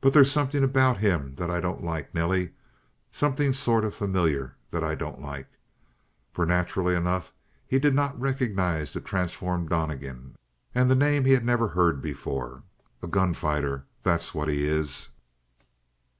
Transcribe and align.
"But 0.00 0.12
they's 0.14 0.32
something 0.32 0.64
about 0.64 0.98
him 0.98 1.36
that 1.36 1.48
I 1.48 1.60
don't 1.60 1.84
like, 1.84 2.12
Nelly. 2.12 2.50
Something 3.12 3.52
sort 3.52 3.84
of 3.84 3.94
familiar 3.94 4.56
that 4.72 4.82
I 4.82 4.96
don't 4.96 5.20
like." 5.22 5.46
For 6.32 6.44
naturally 6.44 6.96
enough 6.96 7.32
he 7.68 7.78
did 7.78 7.94
not 7.94 8.18
recognize 8.20 8.92
the 8.92 9.00
transformed 9.00 9.68
Donnegan, 9.68 10.34
and 10.74 10.90
the 10.90 10.96
name 10.96 11.24
he 11.24 11.34
had 11.34 11.44
never 11.44 11.68
heard 11.68 12.02
before. 12.02 12.64
"A 13.00 13.06
gunfighter, 13.06 13.84
that's 14.02 14.34
what 14.34 14.48
he 14.48 14.66
is!" 14.66 15.10